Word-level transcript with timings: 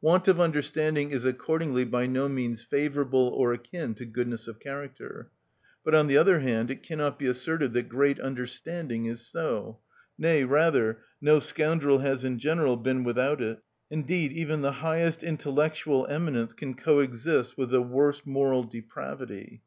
Want 0.00 0.26
of 0.26 0.40
understanding 0.40 1.12
is 1.12 1.24
accordingly 1.24 1.84
by 1.84 2.08
no 2.08 2.28
means 2.28 2.60
favourable 2.60 3.28
or 3.28 3.52
akin 3.52 3.94
to 3.94 4.04
goodness 4.04 4.48
of 4.48 4.58
character. 4.58 5.30
But, 5.84 5.94
on 5.94 6.08
the 6.08 6.16
other 6.16 6.40
hand, 6.40 6.72
it 6.72 6.82
cannot 6.82 7.20
be 7.20 7.26
asserted 7.28 7.72
that 7.74 7.88
great 7.88 8.18
understanding 8.18 9.04
is 9.04 9.20
so; 9.24 9.78
nay, 10.18 10.42
rather, 10.42 11.02
no 11.20 11.38
scoundrel 11.38 11.98
has 12.00 12.24
in 12.24 12.40
general 12.40 12.76
been 12.76 13.04
without 13.04 13.40
it. 13.40 13.60
Indeed 13.88 14.32
even 14.32 14.60
the 14.62 14.72
highest 14.82 15.22
intellectual 15.22 16.04
eminence 16.10 16.52
can 16.52 16.74
coexist 16.74 17.56
with 17.56 17.70
the 17.70 17.80
worst 17.80 18.26
moral 18.26 18.64
depravity. 18.64 19.62